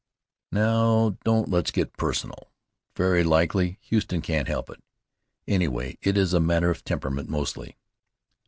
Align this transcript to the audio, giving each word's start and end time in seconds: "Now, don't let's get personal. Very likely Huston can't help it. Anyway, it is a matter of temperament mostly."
"Now, 0.51 1.15
don't 1.23 1.47
let's 1.47 1.69
get 1.69 1.95
personal. 1.95 2.49
Very 2.95 3.23
likely 3.23 3.77
Huston 3.87 4.21
can't 4.21 4.47
help 4.47 4.71
it. 4.71 4.81
Anyway, 5.47 5.99
it 6.01 6.17
is 6.17 6.33
a 6.33 6.39
matter 6.39 6.71
of 6.71 6.83
temperament 6.83 7.29
mostly." 7.29 7.77